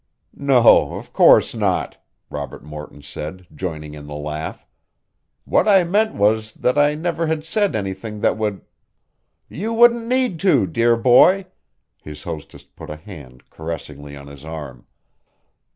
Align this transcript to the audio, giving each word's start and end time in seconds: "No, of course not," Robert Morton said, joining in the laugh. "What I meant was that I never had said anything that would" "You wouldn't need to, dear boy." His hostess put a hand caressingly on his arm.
"No, 0.33 0.95
of 0.97 1.13
course 1.13 1.53
not," 1.53 1.97
Robert 2.31 2.63
Morton 2.63 3.03
said, 3.03 3.45
joining 3.53 3.93
in 3.93 4.07
the 4.07 4.15
laugh. 4.15 4.65
"What 5.45 5.67
I 5.67 5.83
meant 5.83 6.15
was 6.15 6.53
that 6.53 6.75
I 6.75 6.95
never 6.95 7.27
had 7.27 7.43
said 7.43 7.75
anything 7.75 8.21
that 8.21 8.35
would" 8.35 8.61
"You 9.61 9.73
wouldn't 9.75 10.07
need 10.07 10.39
to, 10.39 10.65
dear 10.65 10.97
boy." 10.97 11.45
His 12.01 12.23
hostess 12.23 12.63
put 12.63 12.89
a 12.89 12.95
hand 12.95 13.47
caressingly 13.51 14.17
on 14.17 14.25
his 14.25 14.43
arm. 14.43 14.87